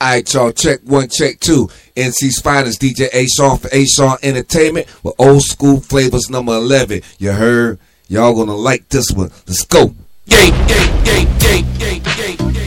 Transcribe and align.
Alright, 0.00 0.32
y'all, 0.32 0.52
check 0.52 0.78
one, 0.84 1.08
check 1.08 1.40
two. 1.40 1.68
NC's 1.96 2.40
finest 2.40 2.80
DJ 2.80 3.08
A 3.12 3.26
Shawn 3.26 3.58
for 3.58 3.68
A 3.72 3.84
Shawn 3.84 4.16
Entertainment 4.22 4.86
with 5.02 5.16
old 5.18 5.42
school 5.42 5.80
flavors 5.80 6.30
number 6.30 6.52
11. 6.52 7.02
You 7.18 7.32
heard? 7.32 7.80
Y'all 8.06 8.32
gonna 8.32 8.54
like 8.54 8.88
this 8.90 9.10
one. 9.10 9.32
Let's 9.48 9.64
go. 9.64 9.96
Yay, 10.26 10.50
yay, 10.50 11.02
yay, 11.04 11.26
yay, 11.40 11.64
yay, 11.80 12.00
yay, 12.16 12.57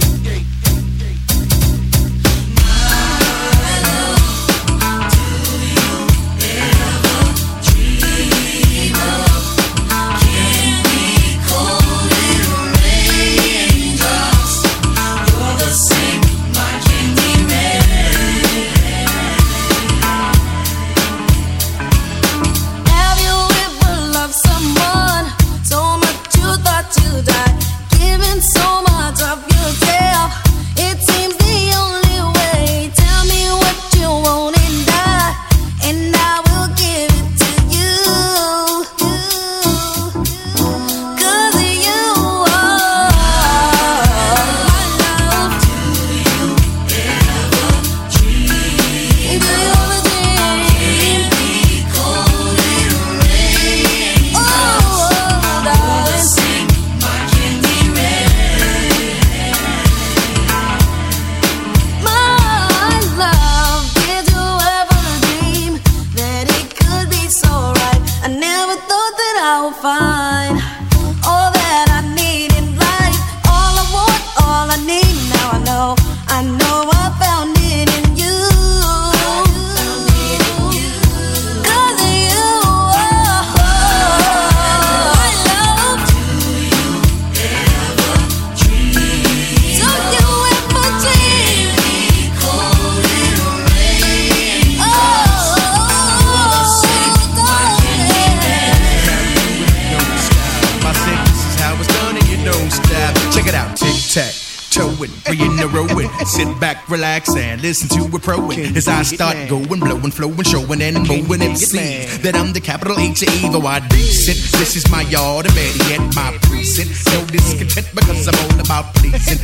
relax 107.12 107.36
and 107.36 107.62
listen 107.62 107.90
to 107.90 108.16
a 108.16 108.20
pro 108.20 108.52
as 108.52 108.88
I 108.88 109.04
start 109.04 109.36
going, 109.50 109.82
blowing, 109.82 110.12
flowing, 110.12 110.44
showing 110.44 110.82
and 110.82 110.96
mowing 111.08 111.42
MCs 111.44 112.22
that 112.24 112.36
I'm 112.36 112.54
the 112.54 112.62
capital 112.62 112.98
H 113.00 113.24
of 113.24 113.44
evil. 113.44 113.68
I 113.68 113.80
decent. 113.80 114.38
This 114.60 114.78
is 114.78 114.90
my 114.90 115.02
yard 115.02 115.46
and 115.46 115.56
better 115.56 115.90
yet 115.90 116.00
my 116.16 116.38
precinct. 116.44 116.92
No 117.12 117.26
discontent 117.26 117.88
because 117.94 118.28
I'm 118.30 118.40
all 118.40 118.60
about 118.62 118.96
pleasing. 118.96 119.40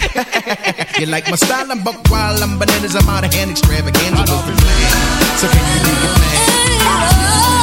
you 0.99 1.07
like 1.07 1.29
my 1.29 1.35
style? 1.35 1.69
I'm 1.69 1.83
buck 1.83 1.99
wild, 2.09 2.41
I'm 2.41 2.57
bananas, 2.57 2.95
I'm 2.95 3.09
out 3.09 3.25
of 3.25 3.33
hand, 3.33 3.51
extravaganza. 3.51 4.37
So 5.39 5.47
can 5.51 5.63
you 5.67 5.79
dig 5.83 5.99
it, 6.07 6.13
man? 6.23 6.47
Oh. 6.87 7.56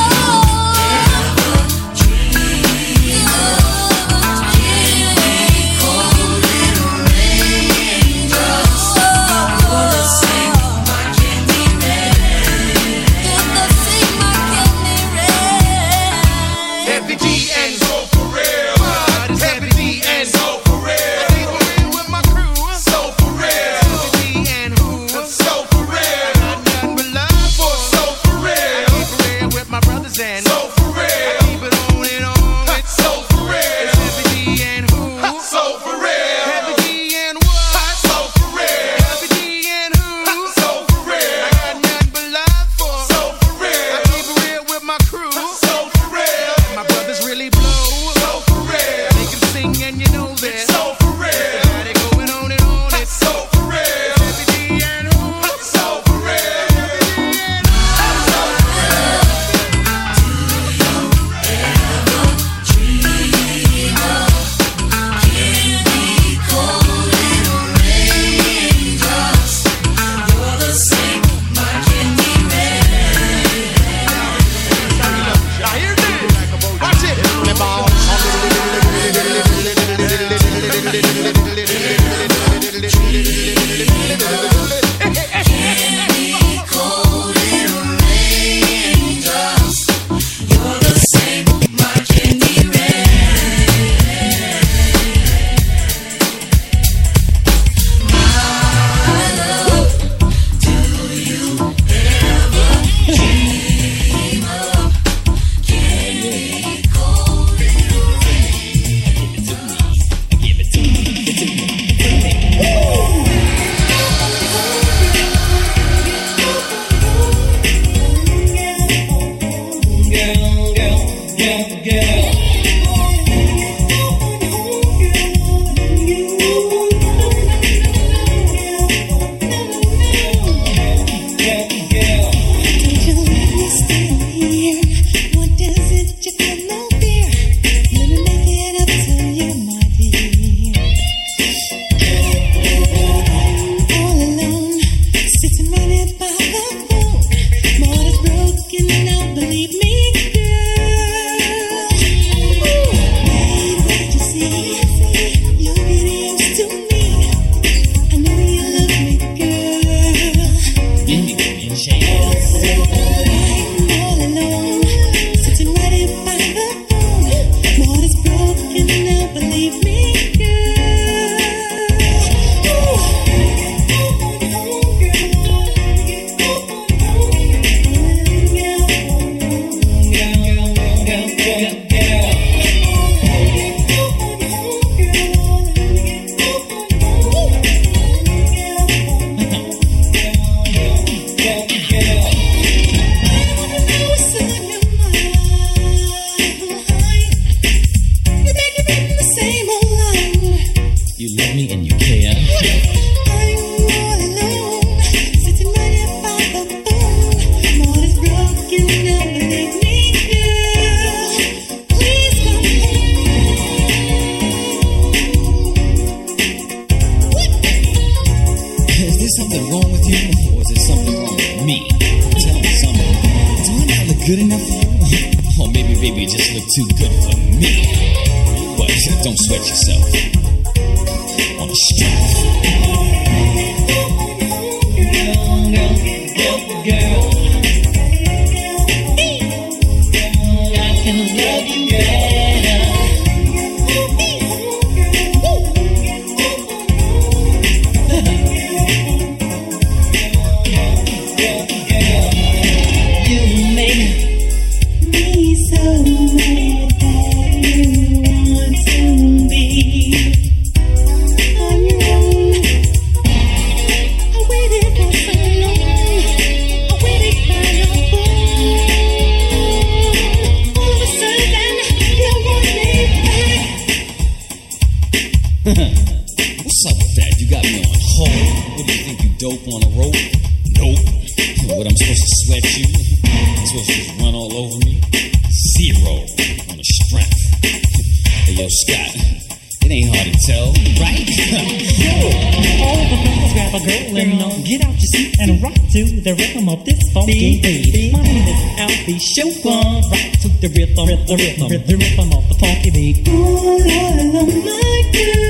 funky 297.24 297.60
baby. 297.60 298.10
My 298.12 298.22
name 298.22 298.48
is 298.48 298.78
Alfie 298.78 299.18
Shogun. 299.18 300.02
Right 300.10 300.34
to 300.42 300.48
the 300.60 300.68
rhythm, 300.68 301.06
rhythm, 301.06 301.36
rhythm, 301.36 301.68
the 301.86 301.96
rhythm 301.96 302.32
of 302.32 302.48
the 302.48 302.54
funky 302.60 302.90
beat. 302.90 303.28
Ooh 303.28 303.78
la 303.78 304.42
my 304.44 305.10
girl. 305.12 305.43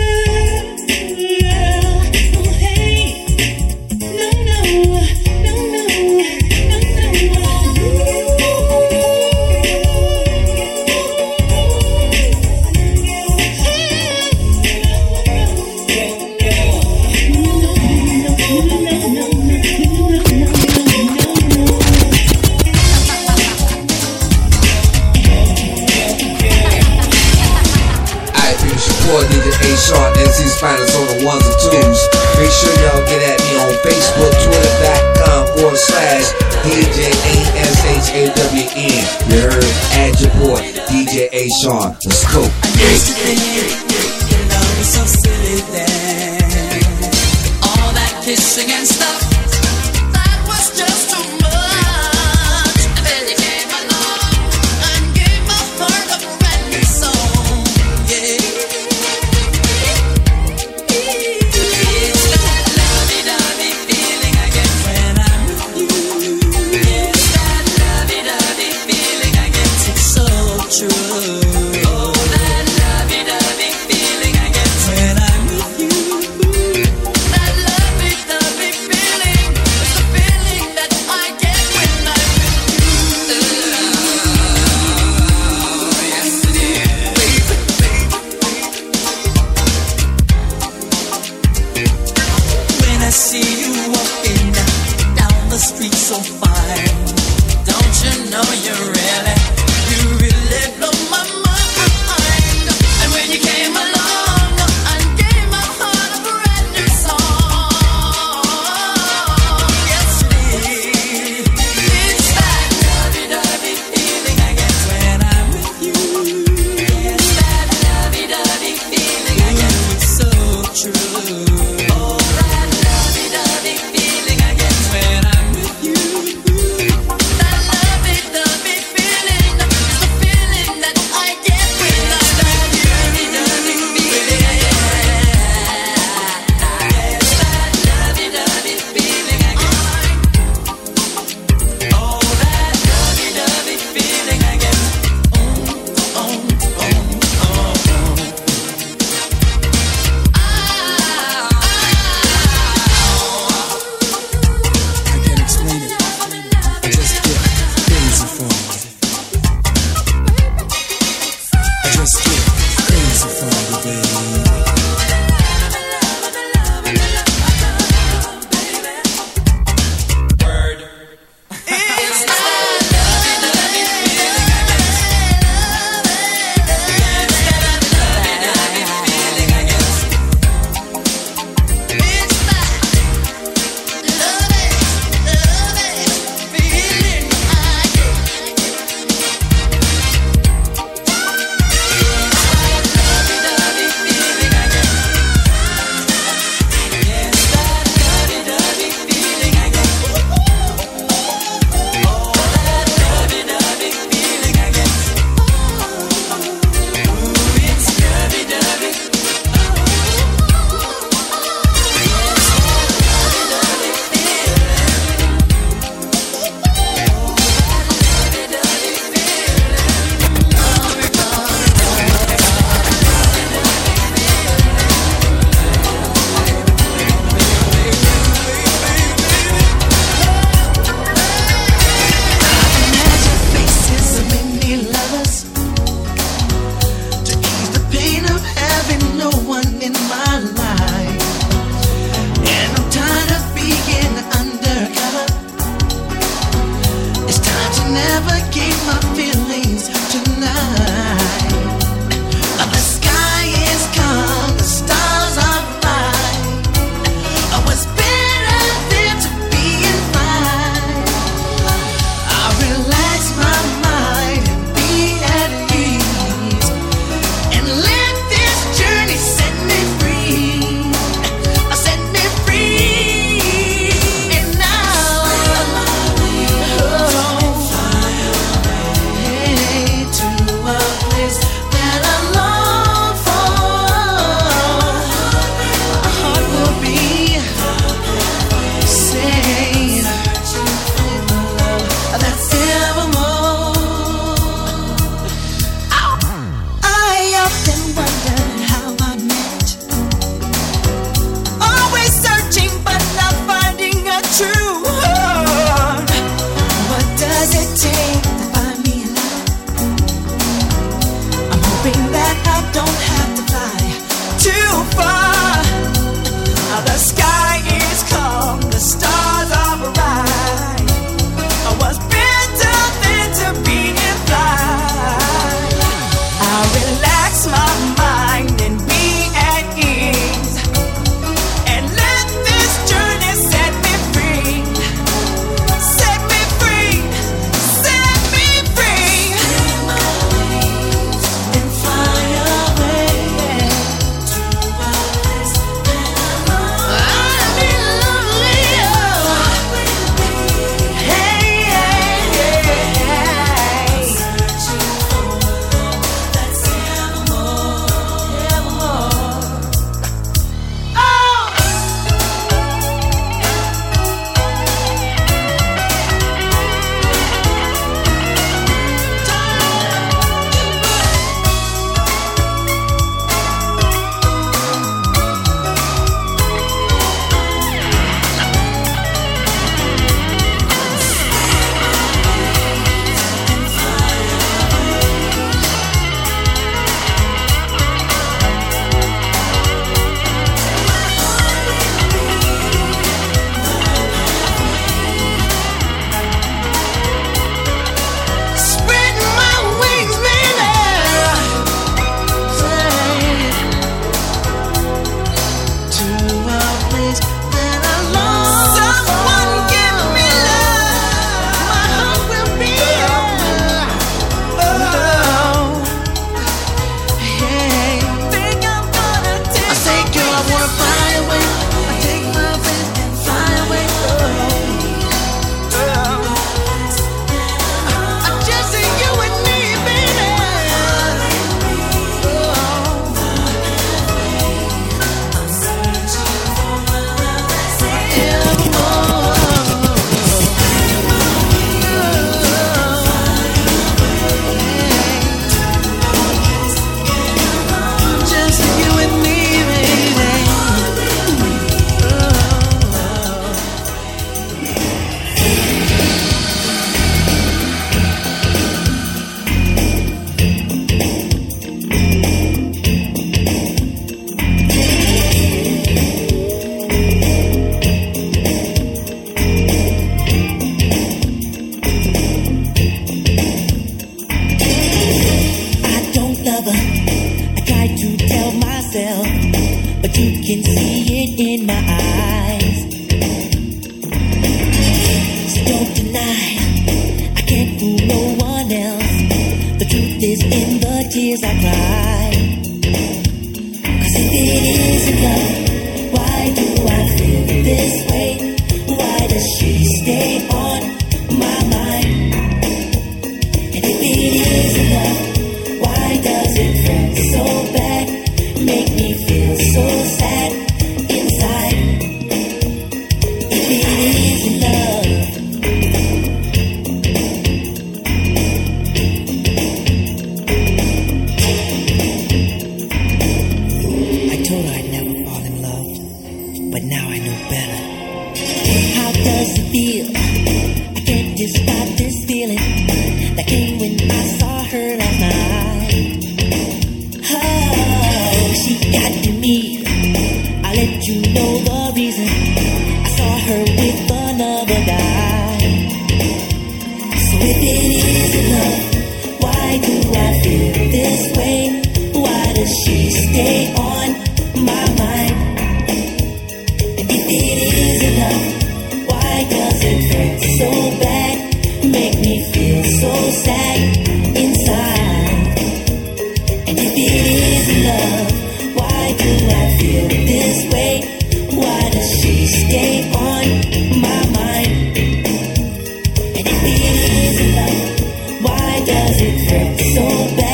So 579.50 580.36
bad? 580.36 580.53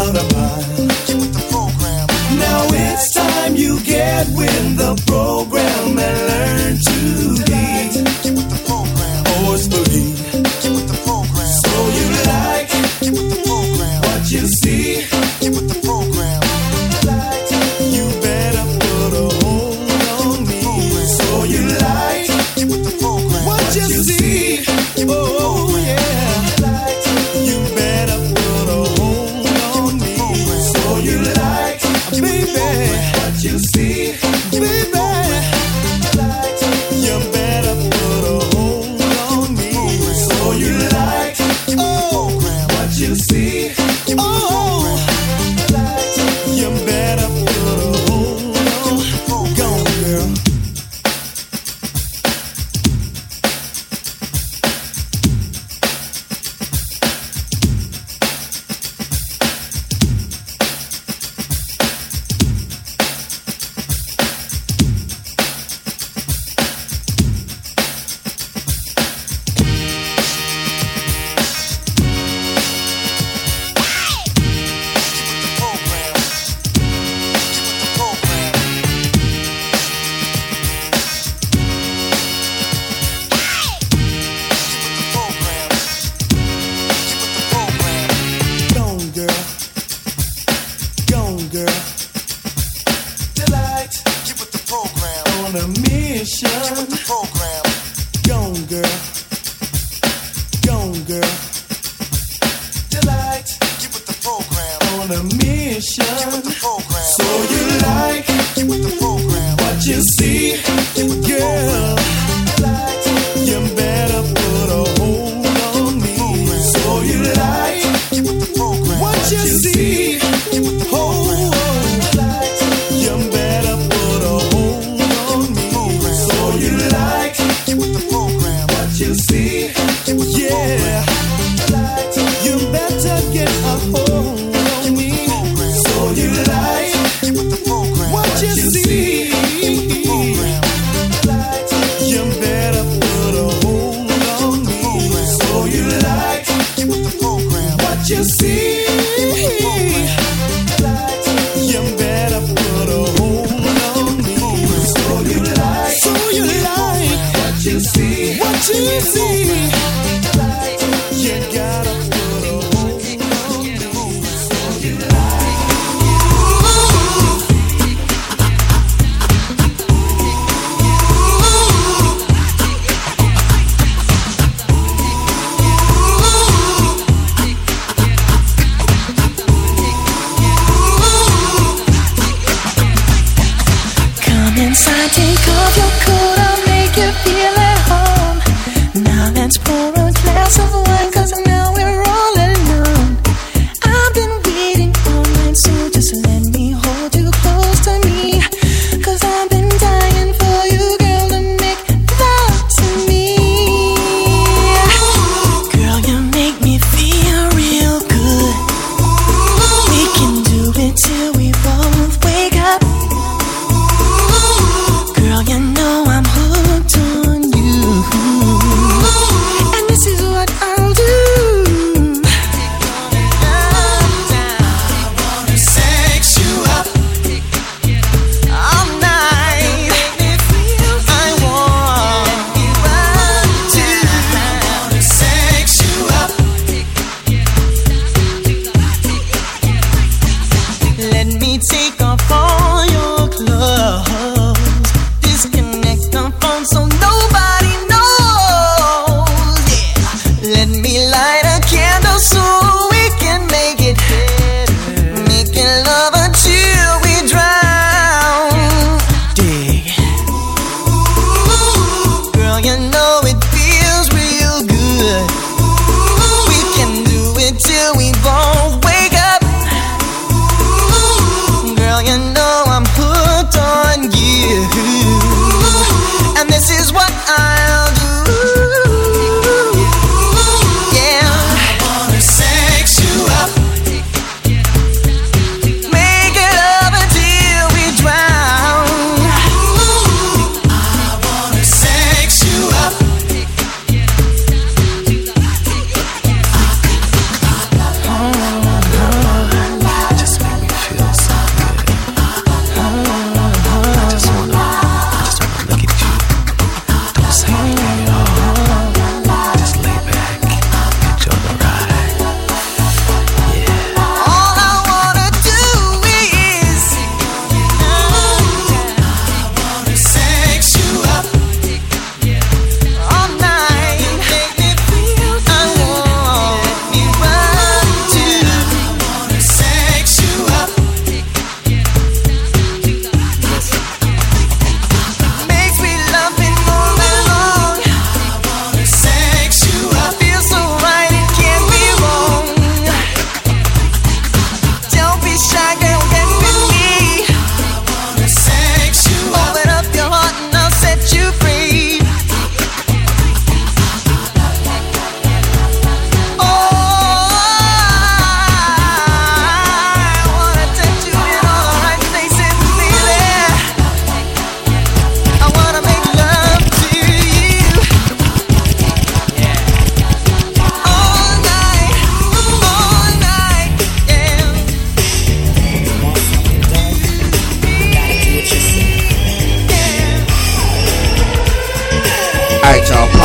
out 0.00 0.16
of 0.16 0.32
mind. 0.34 0.66
Now 2.38 2.60
it's 2.72 3.14
time 3.14 3.56
you 3.56 3.80
get 3.80 4.28
with 4.28 4.76
the 4.76 4.94
program 5.06 5.98
and 5.98 6.18
learn 6.30 6.78
to 6.88 6.98
be. 7.44 7.60
Oh, 9.32 9.54
it's 9.54 9.68
boogie 9.68 10.49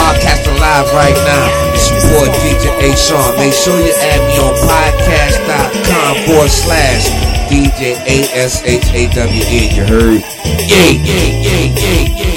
Podcasting 0.06 0.60
live 0.60 0.86
right 0.94 1.18
now. 1.26 1.74
It's 1.74 1.89
your 1.89 1.98
boy 2.13 2.30
DJ 2.46 2.70
A. 2.78 2.96
Shawn. 2.96 3.36
Make 3.38 3.54
sure 3.54 3.74
you 3.82 3.91
add 3.91 4.22
me 4.30 4.38
on 4.38 4.54
podcast.com 4.70 6.28
forward 6.28 6.52
slash 6.52 7.10
DJ 7.50 7.98
A 8.06 8.30
S 8.38 8.62
H 8.63 8.86
A 8.94 9.10
W 9.15 9.44
N. 9.48 9.76
You 9.76 9.84
heard? 9.84 10.22
Yeah, 10.62 10.91
yeah, 10.91 11.41
yeah, 11.41 11.74
yeah, 11.74 12.18
yeah. 12.22 12.35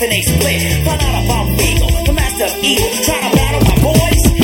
And 0.00 0.10
they 0.10 0.22
split. 0.22 0.60
Find 0.84 1.00
out 1.00 1.24
if 1.24 1.30
I'm 1.30 1.56
legal, 1.56 2.04
the 2.04 2.12
master 2.12 2.44
of 2.44 2.64
evil. 2.64 2.88
Try 3.04 3.30
to 3.30 3.36
battle 3.36 3.60
my 3.64 3.76
boys. 3.82 4.43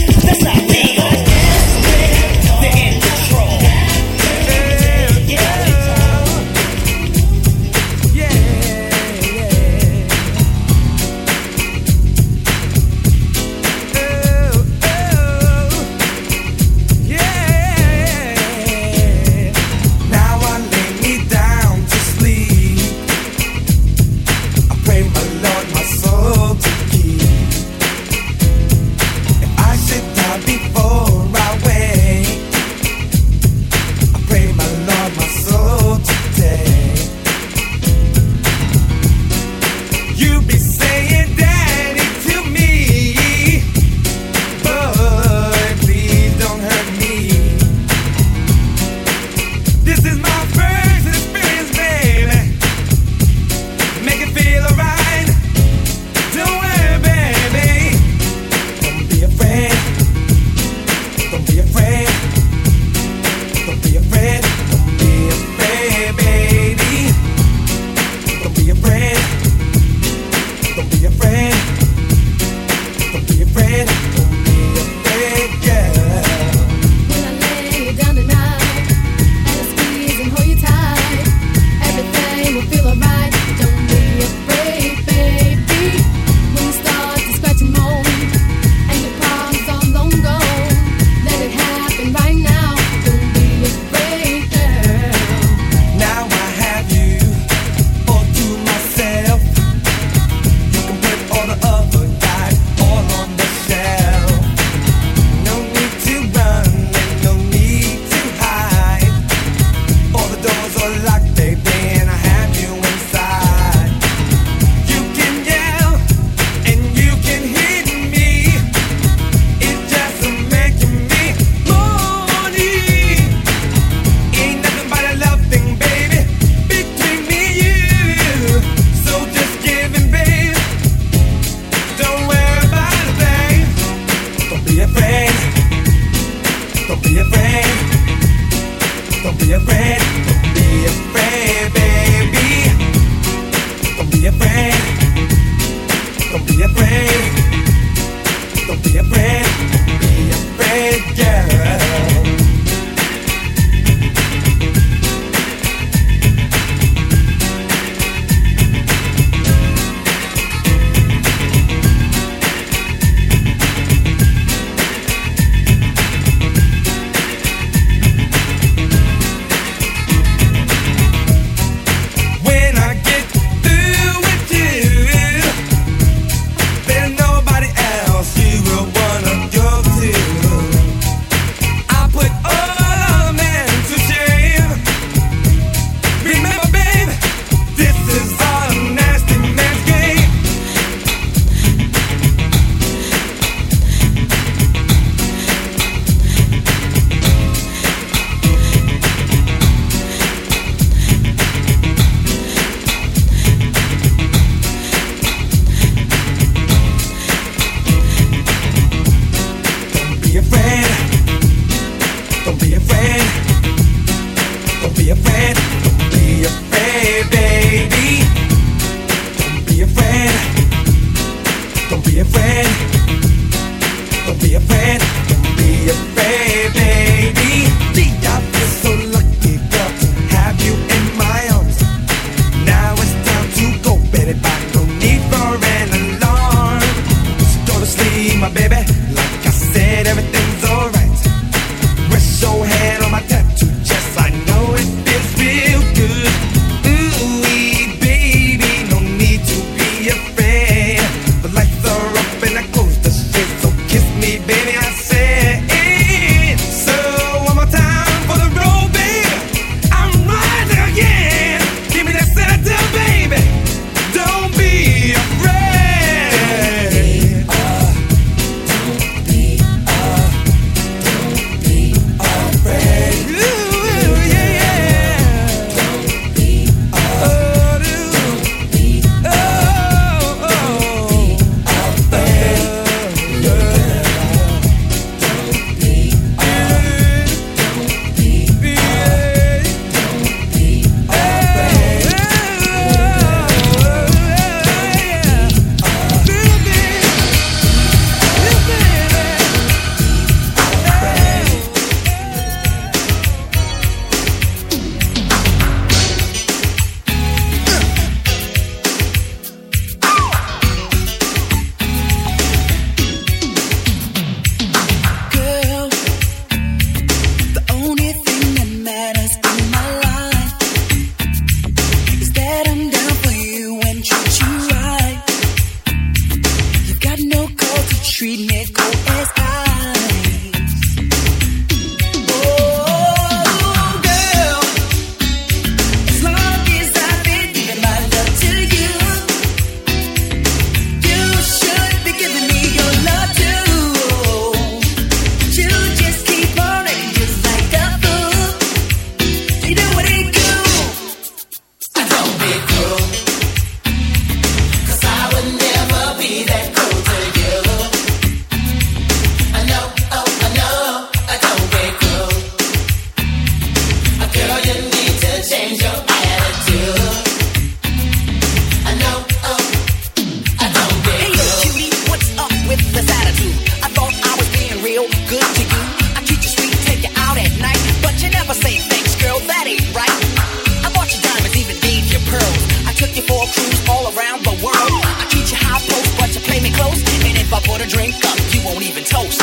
drink 387.91 388.15
up, 388.25 388.39
you 388.55 388.63
won't 388.65 388.83
even 388.85 389.03
toast. 389.03 389.40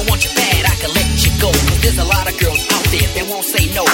don't 0.00 0.08
want 0.08 0.24
you 0.24 0.30
bad, 0.34 0.64
I 0.64 0.74
can 0.80 0.90
let 0.94 1.26
you 1.26 1.32
go. 1.40 1.50
Cause 1.50 1.80
there's 1.82 1.98
a 1.98 2.04
lot 2.04 2.30
of 2.30 2.38
girls 2.38 2.64
out 2.72 2.84
there 2.88 3.08
that 3.14 3.26
won't 3.28 3.44
say 3.44 3.66
no. 3.74 3.84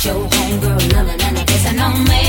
Your 0.00 0.14
homegirl 0.26 0.92
loving 0.94 1.20
and 1.20 1.38
I 1.38 1.44
guess 1.44 1.66
I 1.66 1.72
know 1.74 1.96
me. 2.10 2.21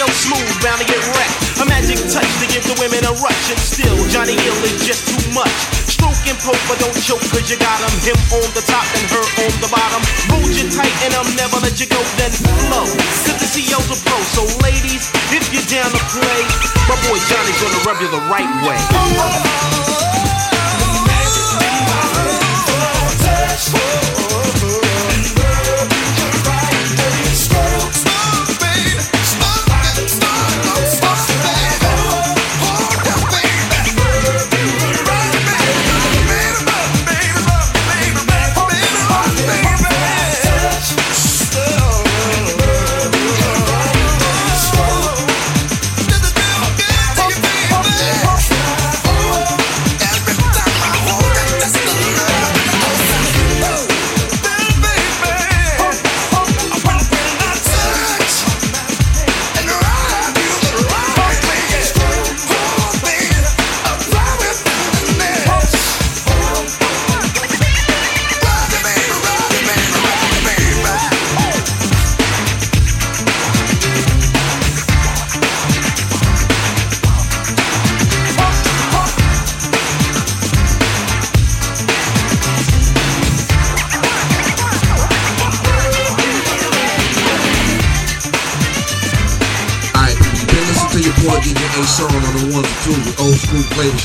Yo 0.00 0.08
smooth, 0.08 0.48
bound 0.64 0.80
to 0.80 0.88
get 0.88 0.96
wrecked. 1.12 1.60
A 1.60 1.68
magic 1.68 2.00
touch 2.08 2.24
to 2.40 2.48
give 2.48 2.64
the 2.64 2.72
women 2.80 3.04
a 3.04 3.12
rush. 3.20 3.52
And 3.52 3.60
still, 3.60 3.92
Johnny 4.08 4.32
Gill 4.32 4.56
is 4.64 4.80
just 4.80 5.04
too 5.04 5.20
much. 5.36 5.52
Stroke 5.92 6.24
and 6.24 6.40
poke, 6.40 6.56
but 6.72 6.80
don't 6.80 6.96
choke, 7.04 7.20
cause 7.28 7.44
you 7.52 7.60
got 7.60 7.76
him. 7.84 7.92
Him 8.08 8.16
on 8.32 8.48
the 8.56 8.64
top 8.64 8.88
and 8.96 9.04
her 9.12 9.20
on 9.44 9.52
the 9.60 9.68
bottom. 9.68 10.00
Hold 10.32 10.56
you 10.56 10.72
tight 10.72 10.96
and 11.04 11.12
I'll 11.12 11.28
never 11.36 11.60
let 11.60 11.76
you 11.76 11.84
go, 11.84 12.00
then 12.16 12.32
flow. 12.32 12.88
Cause 13.28 13.44
the 13.44 13.44
CEO's 13.44 13.92
a 13.92 14.00
pro. 14.08 14.16
So, 14.32 14.48
ladies, 14.64 15.12
if 15.36 15.44
you're 15.52 15.68
down 15.68 15.92
to 15.92 16.00
play, 16.16 16.48
my 16.88 16.96
boy 17.04 17.20
Johnny's 17.28 17.60
gonna 17.60 17.84
rub 17.84 18.00
you 18.00 18.08
the 18.08 18.24
right 18.32 18.48
way. 18.64 18.80
Alright, 18.96 19.60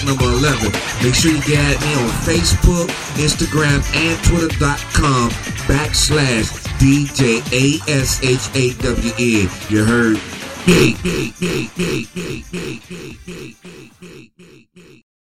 number 0.03 0.25
11. 0.25 0.71
Make 1.03 1.15
sure 1.15 1.31
you 1.31 1.41
get 1.45 1.79
me 1.79 1.93
on 1.95 2.09
Facebook, 2.27 2.89
Instagram, 3.15 3.79
and 3.95 4.17
Twitter.com 4.25 5.29
backslash 5.69 6.49
DJ 6.79 7.39
A-S-H-A-W-N. 7.53 9.49
You 9.69 9.83
heard? 9.85 10.19